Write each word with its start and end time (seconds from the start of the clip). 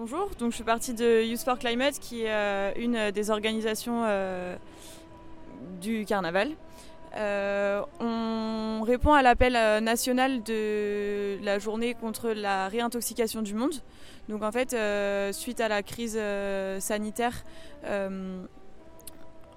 Bonjour, 0.00 0.30
donc 0.38 0.52
je 0.52 0.54
suis 0.54 0.64
partie 0.64 0.94
de 0.94 1.24
Youth 1.24 1.40
for 1.40 1.58
Climate 1.58 1.98
qui 1.98 2.22
est 2.22 2.30
euh, 2.30 2.70
une 2.76 3.10
des 3.10 3.30
organisations 3.30 4.04
euh, 4.06 4.54
du 5.80 6.04
carnaval. 6.04 6.52
Euh, 7.16 7.82
on 7.98 8.84
répond 8.84 9.12
à 9.12 9.22
l'appel 9.22 9.54
national 9.82 10.44
de 10.44 11.42
la 11.42 11.58
journée 11.58 11.94
contre 11.94 12.28
la 12.28 12.68
réintoxication 12.68 13.42
du 13.42 13.54
monde. 13.54 13.74
Donc 14.28 14.44
en 14.44 14.52
fait, 14.52 14.76
suite 15.34 15.60
à 15.60 15.66
la 15.66 15.82
crise 15.82 16.16
sanitaire, 16.78 17.42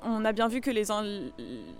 on 0.03 0.25
a 0.25 0.31
bien 0.31 0.47
vu 0.47 0.61
que 0.61 0.71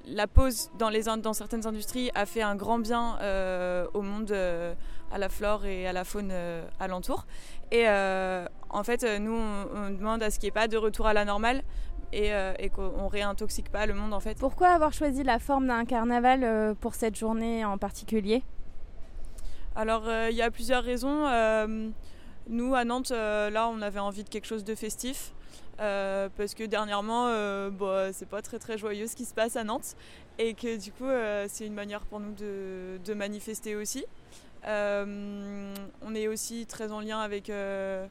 la 0.06 0.28
pause 0.28 0.70
dans, 0.78 1.34
certaines 1.34 1.66
industries 1.66 2.12
a 2.16 2.26
fait 2.26 2.42
un 2.42 2.56
grand 2.56 2.80
bien 2.80 3.18
euh, 3.22 3.86
au 3.94 4.02
monde, 4.02 4.32
euh, 4.32 4.74
à 5.12 5.18
la 5.18 5.30
flore 5.30 5.66
et 5.66 5.88
à 5.88 5.94
la 5.94 6.04
faune 6.04 6.30
euh, 6.32 6.64
alentour. 6.80 7.26
Et 7.72 7.88
en 7.88 8.84
fait, 8.84 9.04
nous, 9.20 9.34
on, 9.34 9.90
demande 9.92 10.24
à 10.24 10.30
ce 10.30 10.40
qu'il 10.40 10.48
n'y 10.48 10.50
ait 10.50 10.62
pas 10.62 10.68
de 10.68 10.78
retour 10.78 11.08
à 11.08 11.14
la 11.14 11.26
normale 11.26 11.64
et, 12.12 12.32
qu'on 12.76 13.08
réintoxique 13.08 13.70
pas 13.70 13.86
le 13.86 13.94
monde 13.94 14.14
en 14.14 14.20
fait. 14.20 14.38
Pourquoi 14.38 14.70
avoir 14.70 14.92
choisi 14.92 15.24
la 15.24 15.40
forme 15.40 15.68
d'un 15.68 15.86
carnaval 15.86 16.76
pour 16.82 16.96
cette 16.96 17.16
journée 17.16 17.64
en 17.64 17.78
particulier? 17.78 18.44
Alors, 19.74 20.04
il 20.30 20.36
y 20.36 20.42
a 20.42 20.52
plusieurs 20.52 20.84
raisons. 20.84 21.26
Nous, 22.50 22.76
à 22.76 22.84
Nantes, 22.86 23.12
là, 23.12 23.70
on 23.70 23.82
avait 23.82 24.00
envie 24.00 24.24
de 24.24 24.30
quelque 24.30 24.48
chose 24.48 24.64
de 24.64 24.76
festif. 24.76 25.34
Euh, 25.82 26.30
parce 26.38 26.54
que 26.54 26.64
dernièrement, 26.64 27.28
euh, 27.28 27.72
bon, 27.72 28.12
c'est 28.14 28.28
pas 28.28 28.44
très 28.44 28.60
très 28.60 28.78
joyeux 28.78 29.08
ce 29.08 29.16
qui 29.16 29.26
se 29.26 29.34
passe 29.34 29.56
à 29.56 29.64
Nantes 29.64 29.96
et 30.38 30.54
que 30.54 30.78
du 30.78 30.92
coup, 30.92 31.06
euh, 31.06 31.48
c'est 31.50 31.66
une 31.66 31.74
manière 31.74 32.02
pour 32.02 32.20
nous 32.20 32.34
de, 32.34 33.14
manifester 33.14 33.76
aussi. 33.76 34.06
on 34.64 36.16
est 36.16 36.28
aussi 36.28 36.68
très 36.68 36.92
en 36.92 37.00
lien 37.00 37.20
avec 37.20 37.48
le 37.48 38.10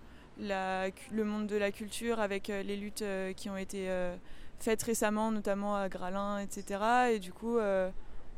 monde 1.24 1.46
de 1.46 1.56
la 1.56 1.70
culture, 1.70 2.18
avec 2.18 2.48
les 2.48 2.76
luttes 2.76 3.04
qui 3.36 3.48
ont 3.50 3.56
été 3.56 3.88
faites 4.58 4.82
récemment, 4.82 5.30
notamment 5.30 5.76
à 5.76 5.88
Gralin, 5.88 6.38
etc. 6.38 6.80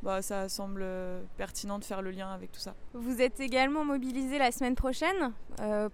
bah, 0.03 0.22
ça 0.22 0.48
semble 0.48 0.84
pertinent 1.36 1.78
de 1.78 1.84
faire 1.84 2.03
le 2.03 2.11
lien 2.11 2.31
avec 2.33 2.53
tout 2.53 2.61
ça. 2.61 2.75
Vous 2.95 3.20
êtes 3.20 3.41
également 3.41 3.84
mobilisé 3.84 4.39
la 4.39 4.53
semaine 4.53 4.75
prochaine 4.75 5.33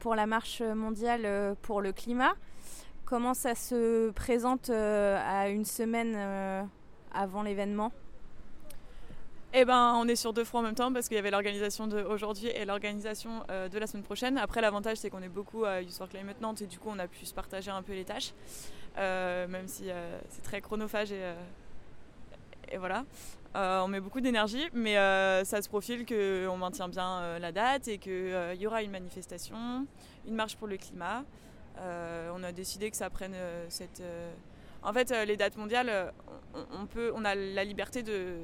pour 0.01 0.15
la 0.15 0.27
marche 0.27 0.61
mondiale 0.63 1.57
pour 1.63 1.81
le 1.81 1.93
climat. 1.93 2.35
Comment 3.09 3.33
ça 3.33 3.55
se 3.55 4.11
présente 4.11 4.69
euh, 4.69 5.19
à 5.27 5.49
une 5.49 5.65
semaine 5.65 6.13
euh, 6.15 6.63
avant 7.15 7.43
l'événement? 7.43 7.91
Eh 9.55 9.65
ben, 9.65 9.95
on 9.97 10.07
est 10.07 10.15
sur 10.15 10.35
deux 10.35 10.45
fronts 10.45 10.59
en 10.59 10.63
même 10.63 10.75
temps 10.75 10.93
parce 10.93 11.09
qu'il 11.09 11.15
y 11.15 11.19
avait 11.19 11.31
l'organisation 11.31 11.87
d'aujourd'hui 11.87 12.49
et 12.49 12.67
l'organisation 12.67 13.45
euh, 13.51 13.71
de 13.71 13.79
la 13.79 13.87
semaine 13.87 14.03
prochaine. 14.03 14.37
Après, 14.37 14.61
l'avantage, 14.61 14.99
c'est 14.99 15.09
qu'on 15.09 15.23
est 15.23 15.31
beaucoup 15.31 15.65
à 15.65 15.81
Youth 15.81 15.97
for 15.97 16.07
Climate 16.07 16.39
Nantes 16.43 16.61
et 16.61 16.67
du 16.67 16.79
coup, 16.79 16.91
on 16.91 16.99
a 16.99 17.09
pu 17.09 17.25
se 17.25 17.33
partager 17.33 17.71
un 17.71 17.81
peu 17.81 17.95
les 17.95 18.05
tâches, 18.05 18.35
même 18.99 19.69
si 19.69 19.89
c'est 20.29 20.43
très 20.43 20.61
chronophage 20.61 21.11
et, 21.11 21.33
et 22.71 22.77
voilà. 22.77 23.07
On 23.55 23.89
met 23.89 24.01
beaucoup 24.01 24.21
d'énergie, 24.21 24.69
mais 24.73 24.95
ça 25.45 25.63
se 25.63 25.69
profile 25.69 26.07
qu'on 26.07 26.57
maintient 26.57 26.89
bien 26.89 27.39
la 27.39 27.53
date 27.53 27.89
et 27.89 27.99
qu'il 27.99 28.57
y 28.59 28.67
aura 28.67 28.83
une 28.83 28.91
manifestation, 28.91 29.87
une 30.27 30.35
marche 30.35 30.57
pour 30.57 30.69
le 30.69 30.77
climat. 30.77 31.25
Euh, 31.81 32.31
on 32.35 32.43
a 32.43 32.53
décidé 32.53 32.91
que 32.91 32.97
ça 32.97 33.11
prenne 33.11 33.35
euh, 33.35 33.67
cette. 33.69 34.01
Euh, 34.01 34.33
en 34.83 34.93
fait, 34.93 35.11
les 35.27 35.37
dates 35.37 35.57
mondiales, 35.57 36.13
on, 36.55 36.87
peut, 36.87 37.13
on 37.15 37.25
a 37.25 37.35
la 37.35 37.65
liberté 37.65 38.03
de, 38.03 38.37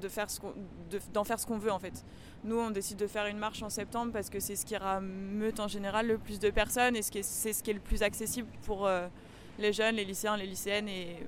de 0.00 0.08
faire 0.08 0.30
ce 0.30 0.40
d'en 1.12 1.24
faire 1.24 1.38
ce 1.38 1.46
qu'on 1.46 1.58
veut 1.58 1.70
en 1.70 1.78
fait. 1.78 2.04
Nous, 2.42 2.58
on 2.58 2.70
décide 2.70 2.96
de 2.96 3.06
faire 3.06 3.26
une 3.26 3.36
marche 3.36 3.62
en 3.62 3.68
septembre 3.68 4.12
parce 4.12 4.30
que 4.30 4.40
c'est 4.40 4.56
ce 4.56 4.64
qui 4.64 4.76
rameute 4.76 5.60
en 5.60 5.68
général 5.68 6.06
le 6.06 6.16
plus 6.16 6.38
de 6.38 6.48
personnes 6.48 6.96
et 6.96 7.02
c'est 7.02 7.52
ce 7.52 7.62
qui 7.62 7.70
est 7.70 7.74
le 7.74 7.80
plus 7.80 8.02
accessible 8.02 8.48
pour 8.64 8.88
les 9.58 9.72
jeunes, 9.74 9.96
les 9.96 10.06
lycéens, 10.06 10.38
les 10.38 10.46
lycéennes 10.46 10.88
et 10.88 11.18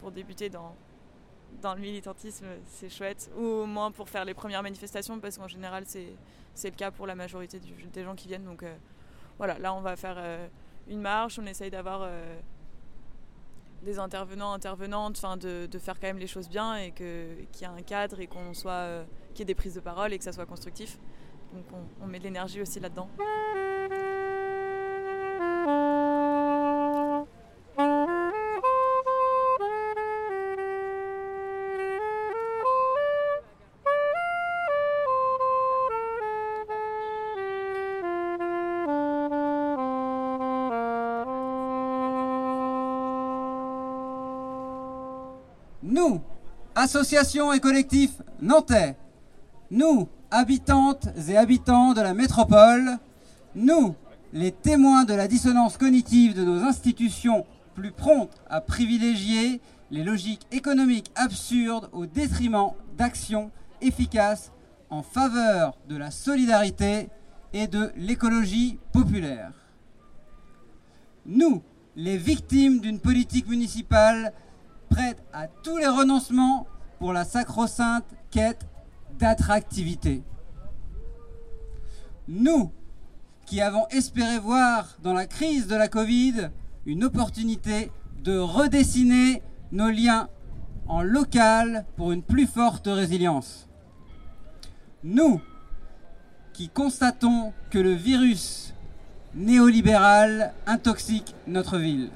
pour 0.00 0.10
débuter 0.10 0.48
dans, 0.48 0.74
dans 1.60 1.74
le 1.74 1.80
militantisme, 1.80 2.46
c'est 2.66 2.88
chouette. 2.88 3.30
Ou 3.36 3.44
au 3.44 3.66
moins 3.66 3.90
pour 3.90 4.08
faire 4.08 4.24
les 4.24 4.34
premières 4.34 4.62
manifestations 4.62 5.20
parce 5.20 5.38
qu'en 5.38 5.48
général, 5.48 5.84
c'est 5.86 6.70
le 6.70 6.76
cas 6.76 6.90
pour 6.90 7.06
la 7.06 7.14
majorité 7.14 7.60
des 7.60 8.04
gens 8.04 8.14
qui 8.14 8.28
viennent. 8.28 8.44
Donc, 8.44 8.64
voilà, 9.38 9.58
là 9.58 9.74
on 9.74 9.80
va 9.80 9.96
faire 9.96 10.14
euh, 10.18 10.46
une 10.88 11.00
marche, 11.00 11.38
on 11.38 11.46
essaye 11.46 11.70
d'avoir 11.70 12.02
euh, 12.02 12.38
des 13.82 13.98
intervenants, 13.98 14.52
intervenantes, 14.52 15.16
enfin 15.16 15.36
de, 15.36 15.68
faire 15.78 15.98
quand 15.98 16.06
même 16.06 16.18
les 16.18 16.26
choses 16.26 16.48
bien 16.48 16.76
et 16.76 16.92
qu'il 16.92 17.06
y 17.60 17.64
ait 17.64 17.66
un 17.66 17.82
cadre 17.82 18.20
et 18.20 18.28
soit, 18.52 18.72
euh, 18.72 19.04
qu'il 19.34 19.40
y 19.40 19.42
ait 19.42 19.46
des 19.46 19.54
prises 19.54 19.74
de 19.74 19.80
parole 19.80 20.12
et 20.12 20.18
que 20.18 20.24
ça 20.24 20.32
soit 20.32 20.46
constructif. 20.46 20.98
Donc 21.52 21.64
on 22.00 22.06
met 22.06 22.18
de 22.18 22.24
l'énergie 22.24 22.60
aussi 22.62 22.80
là-dedans. 22.80 23.08
Nous, 45.92 46.22
associations 46.74 47.52
et 47.52 47.60
collectifs 47.60 48.22
nantais, 48.40 48.96
nous, 49.70 50.08
habitantes 50.30 51.06
et 51.28 51.36
habitants 51.36 51.92
de 51.92 52.00
la 52.00 52.14
métropole, 52.14 52.96
nous, 53.54 53.94
les 54.32 54.52
témoins 54.52 55.04
de 55.04 55.12
la 55.12 55.28
dissonance 55.28 55.76
cognitive 55.76 56.34
de 56.34 56.44
nos 56.44 56.62
institutions 56.62 57.44
plus 57.74 57.92
promptes 57.92 58.40
à 58.48 58.62
privilégier 58.62 59.60
les 59.90 60.02
logiques 60.02 60.46
économiques 60.50 61.12
absurdes 61.14 61.90
au 61.92 62.06
détriment 62.06 62.70
d'actions 62.96 63.50
efficaces 63.82 64.50
en 64.88 65.02
faveur 65.02 65.76
de 65.90 65.98
la 65.98 66.10
solidarité 66.10 67.10
et 67.52 67.66
de 67.66 67.92
l'écologie 67.96 68.78
populaire. 68.92 69.52
Nous, 71.26 71.62
les 71.96 72.16
victimes 72.16 72.80
d'une 72.80 72.98
politique 72.98 73.46
municipale 73.46 74.32
prête 74.92 75.22
à 75.32 75.48
tous 75.48 75.78
les 75.78 75.86
renoncements 75.86 76.66
pour 76.98 77.12
la 77.12 77.24
sacro-sainte 77.24 78.04
quête 78.30 78.66
d'attractivité. 79.18 80.22
Nous, 82.28 82.70
qui 83.46 83.60
avons 83.62 83.86
espéré 83.88 84.38
voir 84.38 84.98
dans 85.02 85.14
la 85.14 85.26
crise 85.26 85.66
de 85.66 85.76
la 85.76 85.88
Covid 85.88 86.50
une 86.84 87.04
opportunité 87.04 87.90
de 88.22 88.36
redessiner 88.36 89.42
nos 89.72 89.88
liens 89.88 90.28
en 90.86 91.02
local 91.02 91.86
pour 91.96 92.12
une 92.12 92.22
plus 92.22 92.46
forte 92.46 92.86
résilience. 92.86 93.68
Nous, 95.04 95.40
qui 96.52 96.68
constatons 96.68 97.54
que 97.70 97.78
le 97.78 97.94
virus 97.94 98.74
néolibéral 99.34 100.52
intoxique 100.66 101.34
notre 101.46 101.78
ville 101.78 102.10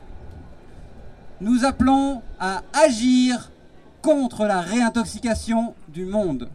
nous 1.40 1.64
appelons 1.64 2.22
à 2.38 2.62
agir 2.72 3.50
contre 4.02 4.44
la 4.44 4.60
réintoxication 4.60 5.74
du 5.88 6.04
monde. 6.04 6.48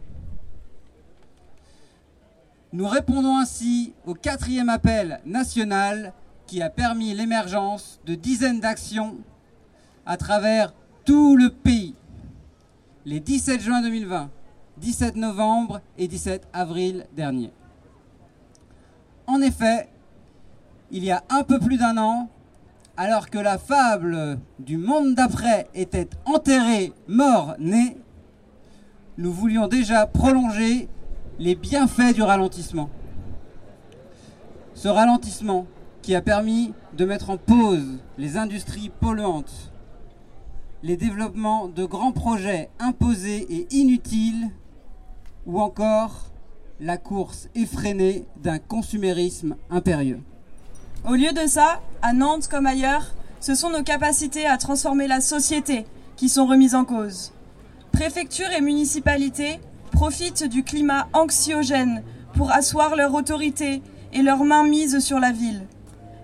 Nous 2.72 2.86
répondons 2.88 3.36
ainsi 3.36 3.92
au 4.06 4.14
quatrième 4.14 4.70
appel 4.70 5.20
national 5.26 6.14
qui 6.46 6.62
a 6.62 6.70
permis 6.70 7.14
l'émergence 7.14 8.00
de 8.06 8.14
dizaines 8.14 8.60
d'actions 8.60 9.16
à 10.06 10.16
travers 10.16 10.72
tout 11.04 11.36
le 11.36 11.50
pays. 11.50 11.94
Les 13.04 13.20
17 13.20 13.60
juin 13.60 13.82
2020, 13.82 14.30
17 14.78 15.16
novembre 15.16 15.80
et 15.98 16.08
17 16.08 16.48
avril 16.52 17.06
dernier. 17.14 17.52
En 19.26 19.40
effet, 19.40 19.88
il 20.90 21.04
y 21.04 21.10
a 21.10 21.22
un 21.30 21.42
peu 21.42 21.58
plus 21.58 21.76
d'un 21.76 21.96
an, 21.98 22.28
alors 22.96 23.30
que 23.30 23.38
la 23.38 23.58
fable 23.58 24.38
du 24.58 24.76
monde 24.76 25.14
d'après 25.14 25.68
était 25.74 26.08
enterrée, 26.26 26.92
mort, 27.08 27.54
né, 27.58 27.96
nous 29.18 29.32
voulions 29.32 29.68
déjà 29.68 30.06
prolonger 30.06 30.88
les 31.38 31.54
bienfaits 31.54 32.14
du 32.14 32.22
ralentissement. 32.22 32.90
Ce 34.74 34.88
ralentissement 34.88 35.66
qui 36.02 36.14
a 36.14 36.22
permis 36.22 36.72
de 36.96 37.04
mettre 37.04 37.30
en 37.30 37.36
pause 37.36 37.98
les 38.18 38.36
industries 38.36 38.90
polluantes, 39.00 39.72
les 40.82 40.96
développements 40.96 41.68
de 41.68 41.84
grands 41.84 42.12
projets 42.12 42.70
imposés 42.78 43.46
et 43.48 43.74
inutiles, 43.74 44.50
ou 45.46 45.60
encore 45.60 46.32
la 46.80 46.96
course 46.96 47.48
effrénée 47.54 48.24
d'un 48.42 48.58
consumérisme 48.58 49.56
impérieux. 49.70 50.20
Au 51.08 51.14
lieu 51.14 51.32
de 51.32 51.46
ça, 51.46 51.80
à 52.02 52.12
Nantes 52.12 52.48
comme 52.48 52.66
ailleurs, 52.66 53.14
ce 53.40 53.54
sont 53.54 53.70
nos 53.70 53.82
capacités 53.82 54.46
à 54.46 54.58
transformer 54.58 55.06
la 55.06 55.20
société 55.20 55.86
qui 56.16 56.28
sont 56.28 56.46
remises 56.46 56.74
en 56.74 56.84
cause. 56.84 57.32
Préfectures 57.92 58.50
et 58.50 58.60
municipalités 58.60 59.60
profitent 59.92 60.44
du 60.44 60.64
climat 60.64 61.08
anxiogène 61.12 62.02
pour 62.34 62.50
asseoir 62.50 62.96
leur 62.96 63.14
autorité 63.14 63.82
et 64.12 64.22
leur 64.22 64.44
main 64.44 64.64
mise 64.64 64.98
sur 64.98 65.20
la 65.20 65.30
ville. 65.30 65.62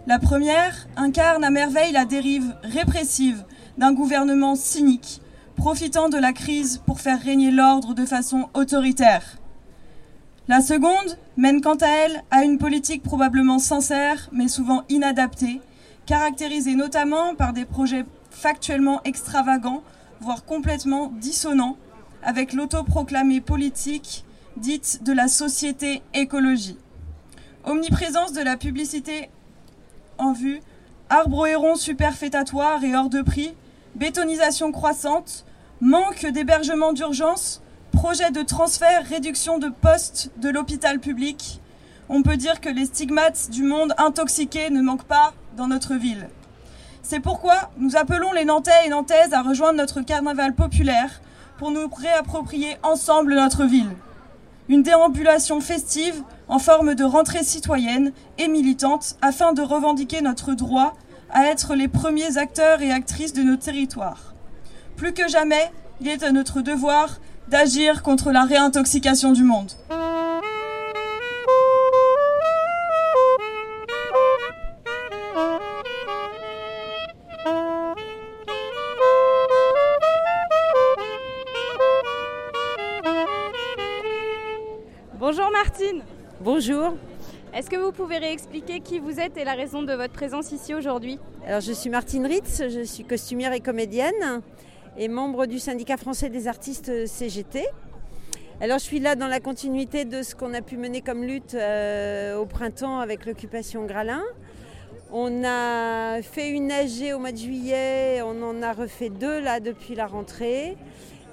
La 0.06 0.18
première 0.18 0.88
incarne 0.96 1.44
à 1.44 1.50
merveille 1.50 1.92
la 1.92 2.04
dérive 2.04 2.56
répressive 2.62 3.44
d'un 3.76 3.92
gouvernement 3.92 4.56
cynique, 4.56 5.20
profitant 5.56 6.08
de 6.08 6.18
la 6.18 6.32
crise 6.32 6.82
pour 6.86 7.00
faire 7.00 7.20
régner 7.20 7.50
l'ordre 7.50 7.94
de 7.94 8.04
façon 8.04 8.48
autoritaire. 8.54 9.38
La 10.48 10.62
seconde 10.62 11.18
mène 11.36 11.60
quant 11.60 11.74
à 11.74 11.86
elle 11.86 12.22
à 12.30 12.42
une 12.42 12.56
politique 12.56 13.02
probablement 13.02 13.58
sincère, 13.58 14.30
mais 14.32 14.48
souvent 14.48 14.82
inadaptée, 14.88 15.60
caractérisée 16.08 16.74
notamment 16.74 17.34
par 17.34 17.52
des 17.52 17.66
projets 17.66 18.06
factuellement 18.30 19.02
extravagants, 19.04 19.82
voire 20.22 20.46
complètement 20.46 21.12
dissonants, 21.20 21.76
avec 22.22 22.54
l'autoproclamée 22.54 23.42
politique 23.42 24.24
dite 24.56 25.04
de 25.04 25.12
la 25.12 25.28
société 25.28 26.00
écologie. 26.14 26.78
Omniprésence 27.64 28.32
de 28.32 28.40
la 28.40 28.56
publicité 28.56 29.28
en 30.16 30.32
vue, 30.32 30.60
arbres 31.10 31.46
hérons 31.46 31.76
superfétatoires 31.76 32.82
et 32.84 32.96
hors 32.96 33.10
de 33.10 33.20
prix, 33.20 33.52
bétonisation 33.94 34.72
croissante, 34.72 35.44
manque 35.82 36.24
d'hébergement 36.24 36.94
d'urgence, 36.94 37.60
projet 37.92 38.30
de 38.30 38.40
transfert, 38.40 39.04
réduction 39.04 39.58
de 39.58 39.68
postes 39.68 40.30
de 40.38 40.48
l'hôpital 40.48 41.00
public. 41.00 41.60
On 42.10 42.22
peut 42.22 42.38
dire 42.38 42.60
que 42.62 42.70
les 42.70 42.86
stigmates 42.86 43.50
du 43.50 43.62
monde 43.62 43.92
intoxiqué 43.98 44.70
ne 44.70 44.80
manquent 44.80 45.04
pas 45.04 45.34
dans 45.56 45.68
notre 45.68 45.94
ville. 45.94 46.28
C'est 47.02 47.20
pourquoi 47.20 47.70
nous 47.76 47.96
appelons 47.96 48.32
les 48.32 48.46
Nantais 48.46 48.86
et 48.86 48.88
Nantaises 48.88 49.34
à 49.34 49.42
rejoindre 49.42 49.76
notre 49.76 50.00
carnaval 50.00 50.54
populaire 50.54 51.20
pour 51.58 51.70
nous 51.70 51.86
réapproprier 51.88 52.76
ensemble 52.82 53.34
notre 53.34 53.64
ville. 53.64 53.90
Une 54.70 54.82
déambulation 54.82 55.60
festive 55.60 56.22
en 56.48 56.58
forme 56.58 56.94
de 56.94 57.04
rentrée 57.04 57.44
citoyenne 57.44 58.12
et 58.38 58.48
militante 58.48 59.16
afin 59.20 59.52
de 59.52 59.60
revendiquer 59.60 60.22
notre 60.22 60.54
droit 60.54 60.94
à 61.30 61.44
être 61.44 61.74
les 61.74 61.88
premiers 61.88 62.38
acteurs 62.38 62.80
et 62.80 62.90
actrices 62.90 63.34
de 63.34 63.42
nos 63.42 63.56
territoires. 63.56 64.34
Plus 64.96 65.12
que 65.12 65.28
jamais, 65.28 65.70
il 66.00 66.08
est 66.08 66.22
à 66.22 66.32
notre 66.32 66.62
devoir 66.62 67.18
d'agir 67.48 68.02
contre 68.02 68.30
la 68.32 68.44
réintoxication 68.44 69.32
du 69.32 69.42
monde. 69.42 69.72
Bonjour. 86.40 86.94
Est-ce 87.52 87.68
que 87.68 87.74
vous 87.74 87.90
pouvez 87.90 88.18
réexpliquer 88.18 88.78
qui 88.78 89.00
vous 89.00 89.18
êtes 89.18 89.36
et 89.36 89.42
la 89.42 89.54
raison 89.54 89.82
de 89.82 89.92
votre 89.92 90.12
présence 90.12 90.52
ici 90.52 90.72
aujourd'hui? 90.72 91.18
Alors 91.44 91.60
je 91.60 91.72
suis 91.72 91.90
Martine 91.90 92.24
Ritz, 92.26 92.62
je 92.68 92.84
suis 92.84 93.02
costumière 93.02 93.52
et 93.52 93.58
comédienne 93.58 94.40
et 94.96 95.08
membre 95.08 95.46
du 95.46 95.58
syndicat 95.58 95.96
français 95.96 96.28
des 96.28 96.46
artistes 96.46 97.06
CGT. 97.06 97.66
Alors 98.60 98.78
je 98.78 98.84
suis 98.84 99.00
là 99.00 99.16
dans 99.16 99.26
la 99.26 99.40
continuité 99.40 100.04
de 100.04 100.22
ce 100.22 100.36
qu'on 100.36 100.54
a 100.54 100.62
pu 100.62 100.76
mener 100.76 101.00
comme 101.00 101.24
lutte 101.24 101.54
euh, 101.54 102.36
au 102.36 102.46
printemps 102.46 103.00
avec 103.00 103.26
l'occupation 103.26 103.84
Gralin. 103.84 104.22
On 105.10 105.42
a 105.44 106.22
fait 106.22 106.50
une 106.50 106.70
AG 106.70 107.12
au 107.16 107.18
mois 107.18 107.32
de 107.32 107.38
juillet, 107.38 108.22
on 108.22 108.40
en 108.44 108.62
a 108.62 108.72
refait 108.72 109.10
deux 109.10 109.40
là 109.40 109.58
depuis 109.58 109.96
la 109.96 110.06
rentrée 110.06 110.76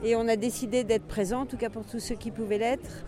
et 0.04 0.16
on 0.16 0.28
a 0.28 0.36
décidé 0.36 0.84
d'être 0.84 1.06
présent, 1.06 1.42
en 1.42 1.46
tout 1.46 1.58
cas 1.58 1.70
pour 1.70 1.86
tous 1.86 2.00
ceux 2.00 2.16
qui 2.16 2.32
pouvaient 2.32 2.58
l'être, 2.58 3.06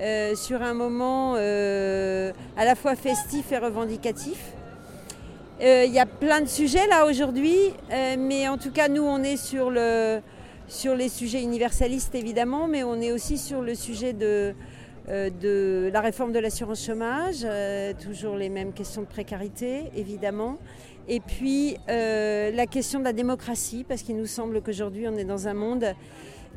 euh, 0.00 0.36
sur 0.36 0.62
un 0.62 0.74
moment 0.74 1.34
euh, 1.36 2.30
à 2.56 2.64
la 2.64 2.76
fois 2.76 2.94
festif 2.94 3.50
et 3.50 3.58
revendicatif. 3.58 4.52
Euh, 5.60 5.82
il 5.86 5.92
y 5.92 5.98
a 5.98 6.06
plein 6.06 6.40
de 6.40 6.46
sujets 6.46 6.86
là 6.86 7.04
aujourd'hui, 7.04 7.56
mais 7.90 8.46
en 8.46 8.58
tout 8.58 8.70
cas 8.70 8.86
nous 8.86 9.02
on 9.02 9.24
est 9.24 9.36
sur, 9.36 9.70
le, 9.70 10.20
sur 10.68 10.94
les 10.94 11.08
sujets 11.08 11.42
universalistes 11.42 12.14
évidemment, 12.14 12.68
mais 12.68 12.84
on 12.84 13.00
est 13.00 13.10
aussi 13.10 13.38
sur 13.38 13.60
le 13.60 13.74
sujet 13.74 14.12
de, 14.12 14.54
de 15.08 15.90
la 15.92 16.00
réforme 16.00 16.30
de 16.30 16.38
l'assurance 16.38 16.84
chômage, 16.84 17.44
toujours 18.00 18.36
les 18.36 18.50
mêmes 18.50 18.72
questions 18.72 19.02
de 19.02 19.08
précarité 19.08 19.90
évidemment. 19.96 20.58
Et 21.08 21.18
puis 21.18 21.76
la 21.88 22.66
question 22.66 23.00
de 23.00 23.04
la 23.04 23.12
démocratie, 23.12 23.84
parce 23.88 24.02
qu'il 24.02 24.16
nous 24.16 24.26
semble 24.26 24.62
qu'aujourd'hui 24.62 25.08
on 25.08 25.16
est 25.16 25.24
dans 25.24 25.48
un 25.48 25.54
monde 25.54 25.92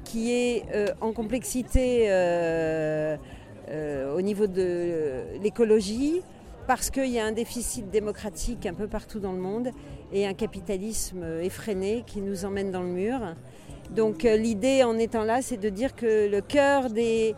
qui 0.04 0.32
est 0.32 0.66
euh, 0.74 0.88
en 1.02 1.14
complexité 1.14 2.06
euh, 2.08 3.18
euh, 3.70 4.16
au 4.16 4.22
niveau 4.22 4.48
de 4.48 5.40
l'écologie, 5.42 6.22
parce 6.68 6.90
qu'il 6.90 7.10
y 7.10 7.20
a 7.20 7.26
un 7.26 7.32
déficit 7.32 7.90
démocratique 7.90 8.66
un 8.66 8.74
peu 8.74 8.88
partout 8.88 9.20
dans 9.20 9.34
le 9.34 9.40
monde 9.40 9.72
et 10.14 10.28
un 10.28 10.34
capitalisme 10.34 11.24
effréné 11.42 12.04
qui 12.06 12.22
nous 12.22 12.46
emmène 12.46 12.72
dans 12.72 12.82
le 12.82 12.90
mur. 12.90 13.20
Donc 13.92 14.24
l'idée 14.24 14.84
en 14.84 14.98
étant 14.98 15.24
là, 15.24 15.42
c'est 15.42 15.58
de 15.58 15.70
dire 15.70 15.96
que 15.96 16.30
le 16.30 16.42
cœur 16.42 16.90
des, 16.90 17.36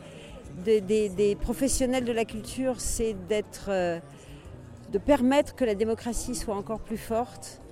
professionnels 1.42 2.06
de 2.06 2.12
la 2.12 2.26
culture, 2.26 2.80
c'est 2.80 3.16
de 3.28 4.98
permettre 5.00 5.56
que 5.56 5.66
la 5.66 5.74
démocratie 5.74 6.36
soit 6.36 6.56
encore 6.56 6.82
plus 6.82 6.98
forte 6.98 7.63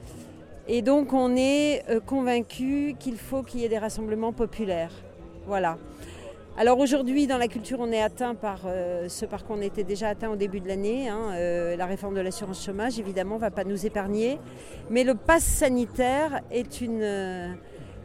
et 0.68 0.82
donc 0.82 1.14
on 1.14 1.36
est 1.36 1.84
euh, 1.90 2.00
convaincu 2.00 2.96
qu'il 3.00 3.18
faut 3.18 3.44
qu'il 3.44 3.62
y 3.62 3.66
ait 3.66 3.70
des 3.70 3.78
rassemblements 3.78 4.34
populaires. 4.34 4.92
Voilà. 5.48 5.78
Alors 6.58 6.80
aujourd'hui, 6.80 7.28
dans 7.28 7.38
la 7.38 7.48
culture, 7.48 7.80
on 7.80 7.92
est 7.92 8.02
atteint 8.02 8.36
par 8.36 8.62
euh, 8.66 9.08
ce 9.08 9.26
par 9.26 9.46
quoi 9.46 9.56
on 9.58 9.62
était 9.62 9.84
déjà 9.84 10.10
atteint 10.10 10.30
au 10.30 10.36
début 10.36 10.60
de 10.60 10.68
l'année. 10.68 11.10
Hein, 11.10 11.32
euh, 11.34 11.76
la 11.76 11.86
réforme 11.86 12.14
de 12.14 12.22
l'assurance 12.22 12.64
chômage, 12.64 13.00
évidemment, 13.00 13.36
ne 13.36 13.42
va 13.42 13.52
pas 13.52 13.64
nous 13.64 13.86
épargner. 13.86 14.38
Mais 14.90 15.04
le 15.04 15.16
pass 15.16 15.44
sanitaire 15.44 16.42
est 16.52 16.82
une, 16.82 17.56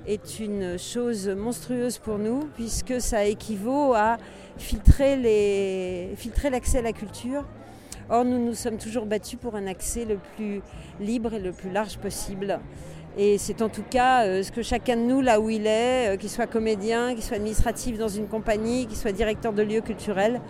est 0.07 0.39
une 0.39 0.79
chose 0.79 1.29
monstrueuse 1.29 1.99
pour 1.99 2.19
nous, 2.19 2.49
puisque 2.55 3.01
ça 3.01 3.25
équivaut 3.25 3.95
à 3.95 4.17
filtrer 4.59 5.17
l'accès 6.51 6.79
à 6.79 6.83
la 6.83 6.93
culture 6.93 7.45
Or, 8.09 8.25
nous 8.25 8.39
nous 8.39 8.55
sommes 8.55 8.79
toujours 8.79 9.05
battus 9.05 9.39
pour 9.41 9.57
un 9.57 9.67
accès 9.67 10.05
le 10.05 10.19
plus 10.37 10.63
libre 11.01 11.35
et 11.35 11.41
le 11.41 11.53
plus 11.53 11.71
large 11.71 11.99
possible. 11.99 12.61
Et 13.19 13.39
c'est 13.39 13.63
en 13.63 13.69
tout 13.69 13.83
cas 13.83 14.27
euh, 14.27 14.43
ce 14.43 14.53
que 14.53 14.63
chacun 14.63 14.97
de 14.97 15.03
nous, 15.03 15.23
là 15.23 15.41
où 15.41 15.49
il 15.49 15.67
est, 15.67 16.15
euh, 16.15 16.17
qu'il 16.17 16.29
soit 16.29 16.47
comédien, 16.47 17.15
qu'il 17.15 17.23
soit 17.23 17.37
administratif 17.37 17.99
dans 17.99 18.09
une 18.09 18.29
compagnie, 18.29 18.87
qu'il 18.87 18.97
soit 18.97 19.13
directeur 19.13 19.55
de 19.55 19.63
lieu 19.63 19.81
culturel, 19.81 20.41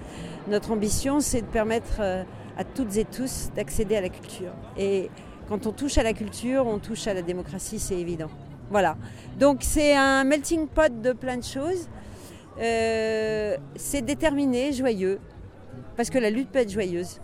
notre 0.48 0.72
ambition, 0.72 1.20
c'est 1.20 1.42
de 1.42 1.46
permettre 1.46 1.98
euh, 2.00 2.24
à 2.58 2.64
toutes 2.64 2.96
et 2.96 3.04
tous 3.04 3.50
d'accéder 3.54 3.96
à 3.96 4.00
la 4.00 4.08
culture. 4.08 4.52
Et 4.76 5.10
quand 5.48 5.66
on 5.66 5.72
touche 5.72 5.96
à 5.96 6.02
la 6.02 6.12
culture, 6.12 6.66
on 6.66 6.78
touche 6.78 7.06
à 7.06 7.14
la 7.14 7.22
démocratie, 7.22 7.78
c'est 7.78 7.98
évident. 7.98 8.30
Voilà. 8.68 8.96
Donc 9.38 9.58
c'est 9.60 9.94
un 9.94 10.24
melting 10.24 10.66
pot 10.66 11.00
de 11.00 11.12
plein 11.12 11.36
de 11.36 11.44
choses. 11.44 11.88
c'est 12.58 14.02
déterminé, 14.02 14.72
joyeux, 14.72 15.20
parce 15.96 16.10
que 16.10 16.18
la 16.18 16.30
lutte 16.30 16.50
peut 16.50 16.58
être 16.58 16.72
joyeuse. 16.72 17.20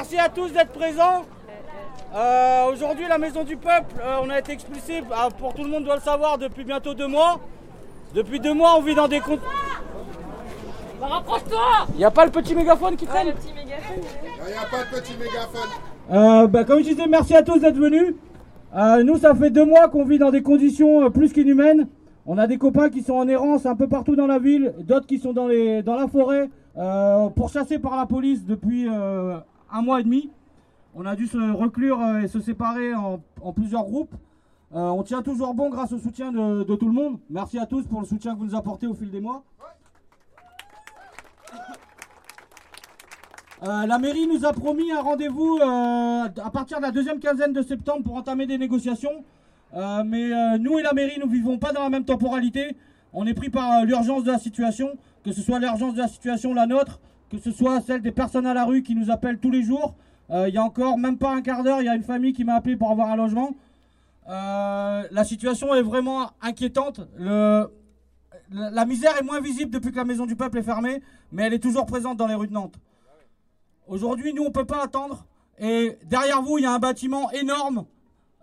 Merci 0.00 0.16
à 0.16 0.30
tous 0.30 0.50
d'être 0.50 0.72
présents. 0.72 1.26
Euh, 2.14 2.72
aujourd'hui, 2.72 3.04
la 3.06 3.18
Maison 3.18 3.44
du 3.44 3.58
Peuple, 3.58 3.96
euh, 4.02 4.16
on 4.22 4.30
a 4.30 4.38
été 4.38 4.52
expulsé, 4.52 5.00
euh, 5.00 5.30
pour 5.38 5.52
tout 5.52 5.62
le 5.62 5.68
monde 5.68 5.84
doit 5.84 5.96
le 5.96 6.00
savoir, 6.00 6.38
depuis 6.38 6.64
bientôt 6.64 6.94
deux 6.94 7.06
mois. 7.06 7.38
Depuis 8.14 8.40
deux 8.40 8.54
mois, 8.54 8.76
on 8.78 8.80
vit 8.80 8.94
dans 8.94 9.08
des 9.08 9.20
comptes. 9.20 9.42
Bah, 10.98 11.06
rapproche-toi 11.06 11.60
Il 11.92 11.98
n'y 11.98 12.06
a 12.06 12.10
pas 12.10 12.24
le 12.24 12.30
petit 12.30 12.54
mégaphone 12.54 12.96
qui 12.96 13.04
traîne 13.04 13.26
Il 13.26 13.64
n'y 13.66 14.54
a 14.54 14.64
pas 14.70 14.84
de 14.84 15.00
petit 15.00 15.12
mégaphone. 15.18 16.50
Bah, 16.50 16.64
comme 16.64 16.78
je 16.78 16.88
disais, 16.88 17.06
merci 17.06 17.36
à 17.36 17.42
tous 17.42 17.58
d'être 17.58 17.76
venus. 17.76 18.14
nous, 19.04 19.18
ça 19.18 19.34
fait 19.34 19.50
deux 19.50 19.66
mois 19.66 19.88
qu'on 19.88 20.06
vit 20.06 20.18
dans 20.18 20.30
des 20.30 20.42
conditions 20.42 21.10
plus 21.10 21.30
qu'inhumaines. 21.30 21.88
On 22.24 22.38
a 22.38 22.46
des 22.46 22.56
copains 22.56 22.88
qui 22.88 23.02
sont 23.02 23.16
en 23.16 23.28
errance 23.28 23.66
un 23.66 23.76
peu 23.76 23.86
partout 23.86 24.16
dans 24.16 24.26
la 24.26 24.38
ville, 24.38 24.72
d'autres 24.78 25.06
qui 25.06 25.18
sont 25.18 25.34
dans, 25.34 25.46
les, 25.46 25.82
dans 25.82 25.96
la 25.96 26.08
forêt, 26.08 26.48
pourchassés 27.36 27.78
par 27.78 27.98
la 27.98 28.06
police 28.06 28.46
depuis 28.46 28.88
un 29.72 29.82
mois 29.82 30.00
et 30.00 30.04
demi. 30.04 30.30
On 30.94 31.06
a 31.06 31.14
dû 31.14 31.26
se 31.26 31.38
reclure 31.52 32.00
euh, 32.00 32.20
et 32.22 32.28
se 32.28 32.40
séparer 32.40 32.94
en, 32.94 33.20
plusieurs 33.52 33.84
groupes. 33.84 34.14
Euh, 34.74 34.78
on 34.78 35.02
tient 35.02 35.22
toujours 35.22 35.54
bon 35.54 35.68
grâce 35.68 35.92
au 35.92 35.98
soutien 35.98 36.32
de, 36.32 36.74
tout 36.74 36.86
le 36.86 36.92
monde. 36.92 37.18
Merci 37.28 37.58
à 37.58 37.66
tous 37.66 37.86
pour 37.86 38.00
le 38.00 38.06
soutien 38.06 38.34
que 38.34 38.40
vous 38.40 38.46
nous 38.46 38.56
apportez 38.56 38.86
au 38.86 38.94
fil 38.94 39.10
des 39.10 39.20
mois. 39.20 39.44
Euh, 43.62 43.86
la 43.86 43.98
mairie 43.98 44.26
nous 44.26 44.46
a 44.46 44.52
promis 44.52 44.90
un 44.90 45.02
rendez-vous 45.02 45.58
à 45.62 46.50
partir 46.50 46.78
de 46.78 46.82
la 46.82 46.92
deuxième 46.92 47.20
quinzaine 47.20 47.52
de 47.52 47.62
septembre 47.62 48.04
pour 48.04 48.14
entamer 48.14 48.46
des 48.46 48.58
négociations. 48.58 49.24
mais 49.74 50.58
nous 50.58 50.78
et 50.78 50.82
la 50.82 50.92
mairie, 50.92 51.18
nous 51.20 51.28
vivons 51.28 51.58
pas 51.58 51.72
dans 51.72 51.82
la 51.82 51.90
même 51.90 52.04
temporalité. 52.04 52.76
On 53.12 53.26
est 53.26 53.34
pris 53.34 53.50
par 53.50 53.84
l'urgence 53.84 54.22
de 54.22 54.30
la 54.30 54.38
situation, 54.38 54.96
que 55.24 55.32
ce 55.32 55.40
soit 55.42 55.58
l'urgence 55.58 55.94
de 55.94 55.98
la 55.98 56.08
situation 56.08 56.54
la 56.54 56.66
nôtre, 56.66 57.00
que 57.30 57.38
ce 57.38 57.50
soit 57.50 57.80
celle 57.80 58.02
des 58.02 58.12
personnes 58.12 58.46
à 58.46 58.54
la 58.54 58.64
rue 58.64 58.82
qui 58.82 58.94
nous 58.94 59.10
appellent 59.10 59.38
tous 59.38 59.50
les 59.50 59.62
jours, 59.62 59.94
Euh, 60.32 60.48
il 60.48 60.54
y 60.54 60.58
a 60.58 60.62
encore 60.62 60.96
même 60.96 61.18
pas 61.18 61.32
un 61.34 61.42
quart 61.42 61.64
d'heure, 61.64 61.80
il 61.80 61.86
y 61.86 61.88
a 61.88 61.94
une 61.96 62.04
famille 62.04 62.32
qui 62.32 62.44
m'a 62.44 62.54
appelé 62.54 62.76
pour 62.76 62.90
avoir 62.90 63.10
un 63.10 63.16
logement. 63.16 63.50
Euh, 64.28 65.02
la 65.10 65.24
situation 65.24 65.74
est 65.74 65.82
vraiment 65.82 66.30
inquiétante. 66.40 67.00
la 67.18 68.84
misère 68.84 69.16
est 69.18 69.24
moins 69.24 69.40
visible 69.40 69.70
depuis 69.72 69.90
que 69.90 69.96
la 69.96 70.04
Maison 70.04 70.26
du 70.26 70.36
Peuple 70.36 70.58
est 70.58 70.62
fermée, 70.62 71.02
mais 71.32 71.42
elle 71.44 71.54
est 71.54 71.62
toujours 71.62 71.86
présente 71.86 72.16
dans 72.16 72.28
les 72.28 72.34
rues 72.34 72.46
de 72.46 72.52
Nantes. 72.52 72.76
Aujourd'hui, 73.88 74.32
nous, 74.32 74.42
on 74.42 74.52
ne 74.52 74.52
peut 74.52 74.64
pas 74.64 74.84
attendre. 74.84 75.26
Et 75.58 75.98
derrière 76.06 76.42
vous, 76.42 76.58
il 76.58 76.62
y 76.62 76.66
a 76.66 76.72
un 76.72 76.78
bâtiment 76.78 77.30
énorme, 77.32 77.86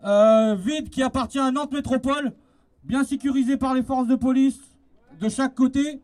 euh, 0.04 0.56
vide, 0.56 0.90
qui 0.90 1.04
appartient 1.04 1.40
à 1.40 1.52
Nantes 1.52 1.72
Métropole, 1.72 2.34
bien 2.84 3.04
sécurisé 3.06 3.56
par 3.56 3.74
les 3.74 3.84
forces 3.84 4.08
de 4.08 4.16
police 4.16 4.60
de 5.22 5.30
chaque 5.30 5.56
côté. 5.56 6.02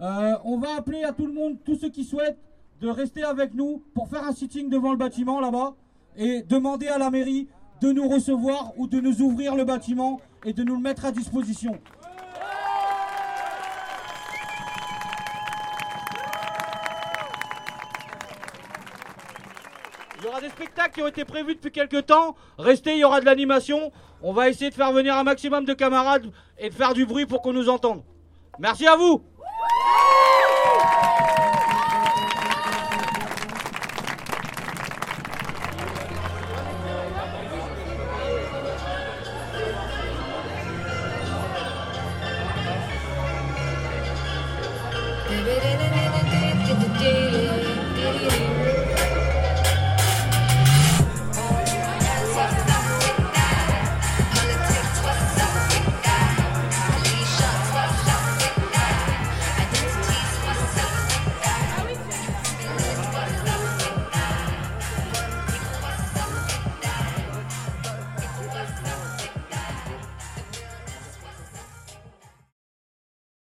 On 0.00 0.58
va 0.58 0.76
appeler 0.76 1.04
à 1.04 1.12
tout 1.12 1.26
le 1.26 1.32
monde, 1.32 1.58
tous 1.64 1.76
ceux 1.76 1.90
qui 1.90 2.04
souhaitent, 2.04 2.38
de 2.80 2.88
rester 2.88 3.22
avec 3.22 3.54
nous 3.54 3.82
pour 3.94 4.08
faire 4.08 4.24
un 4.26 4.32
sitting 4.32 4.70
devant 4.70 4.92
le 4.92 4.96
bâtiment 4.96 5.40
là-bas 5.40 5.74
et 6.16 6.42
demander 6.42 6.88
à 6.88 6.98
la 6.98 7.10
mairie 7.10 7.48
de 7.82 7.92
nous 7.92 8.08
recevoir 8.08 8.72
ou 8.76 8.86
de 8.86 9.00
nous 9.00 9.20
ouvrir 9.20 9.54
le 9.54 9.64
bâtiment 9.64 10.20
et 10.44 10.52
de 10.52 10.62
nous 10.62 10.74
le 10.74 10.80
mettre 10.80 11.04
à 11.04 11.12
disposition. 11.12 11.78
Il 20.18 20.24
y 20.24 20.28
aura 20.28 20.40
des 20.40 20.50
spectacles 20.50 20.92
qui 20.92 21.02
ont 21.02 21.06
été 21.06 21.24
prévus 21.24 21.54
depuis 21.54 21.72
quelques 21.72 22.06
temps. 22.06 22.34
Restez, 22.58 22.92
il 22.92 22.98
y 22.98 23.04
aura 23.04 23.20
de 23.20 23.24
l'animation. 23.24 23.90
On 24.22 24.34
va 24.34 24.50
essayer 24.50 24.68
de 24.68 24.74
faire 24.74 24.92
venir 24.92 25.16
un 25.16 25.24
maximum 25.24 25.64
de 25.64 25.72
camarades 25.72 26.30
et 26.58 26.68
de 26.68 26.74
faire 26.74 26.92
du 26.92 27.06
bruit 27.06 27.24
pour 27.24 27.40
qu'on 27.40 27.54
nous 27.54 27.70
entende. 27.70 28.02
Merci 28.58 28.86
à 28.86 28.96
vous 28.96 29.22